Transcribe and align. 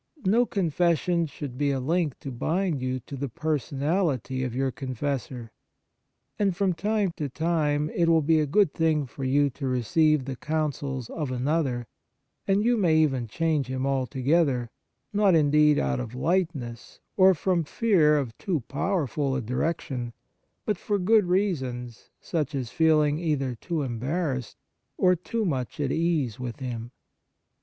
No 0.25 0.47
confession 0.47 1.27
should 1.27 1.59
be 1.59 1.69
a 1.69 1.79
link 1.79 2.17
to 2.21 2.31
bind 2.31 2.81
you 2.81 3.01
to 3.01 3.15
the 3.15 3.29
personality 3.29 4.43
of 4.43 4.55
your 4.55 4.71
confessor; 4.71 5.51
and 6.39 6.55
from 6.57 6.73
time 6.73 7.11
to 7.17 7.29
time 7.29 7.91
it 7.93 8.09
will 8.09 8.23
be 8.23 8.39
a 8.39 8.47
good 8.47 8.73
thing 8.73 9.05
for 9.05 9.23
you 9.23 9.51
to 9.51 9.67
receive 9.67 10.25
the 10.25 10.35
counsels 10.35 11.07
of 11.11 11.29
another; 11.29 11.85
and 12.47 12.65
you 12.65 12.77
may 12.77 12.97
even 12.97 13.27
change 13.27 13.67
him 13.67 13.85
altogether, 13.85 14.71
not, 15.13 15.35
indeed, 15.35 15.77
out 15.77 15.99
of 15.99 16.15
lightness 16.15 16.99
or 17.15 17.35
from 17.35 17.63
fear 17.63 18.17
of 18.17 18.35
too 18.39 18.61
powerful 18.61 19.35
a 19.35 19.39
direction, 19.41 20.13
but 20.65 20.77
for 20.79 20.97
good 20.97 21.25
reasons, 21.27 22.09
such 22.19 22.55
as 22.55 22.71
feeling 22.71 23.19
either 23.19 23.53
too 23.53 23.83
embarrassed 23.83 24.57
or 24.97 25.15
too 25.15 25.45
much 25.45 25.79
at 25.79 25.91
ease 25.91 26.39
with 26.39 26.59
him. 26.59 26.89